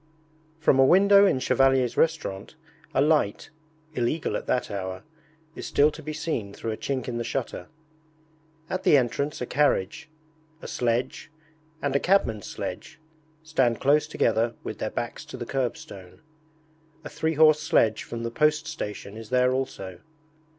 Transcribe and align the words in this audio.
From 0.59 0.79
a 0.79 0.83
window 0.83 1.27
in 1.27 1.37
Chevalier's 1.37 1.95
Restaurant 1.95 2.55
a 2.91 3.01
light 3.01 3.51
illegal 3.93 4.35
at 4.35 4.47
that 4.47 4.71
hour 4.71 5.03
is 5.55 5.67
still 5.67 5.91
to 5.91 6.01
be 6.01 6.11
seen 6.11 6.55
through 6.55 6.71
a 6.71 6.75
chink 6.77 7.07
in 7.07 7.19
the 7.19 7.23
shutter. 7.23 7.67
At 8.67 8.81
the 8.81 8.97
entrance 8.97 9.41
a 9.41 9.45
carriage, 9.45 10.09
a 10.59 10.67
sledge, 10.67 11.29
and 11.83 11.95
a 11.95 11.99
cabman's 11.99 12.47
sledge, 12.47 12.97
stand 13.43 13.79
close 13.79 14.07
together 14.07 14.55
with 14.63 14.79
their 14.79 14.89
backs 14.89 15.23
to 15.25 15.37
the 15.37 15.45
curbstone. 15.45 16.21
A 17.03 17.07
three 17.09 17.35
horse 17.35 17.59
sledge 17.61 18.01
from 18.01 18.23
the 18.23 18.31
post 18.31 18.65
station 18.65 19.15
is 19.15 19.29
there 19.29 19.51
also. 19.51 19.99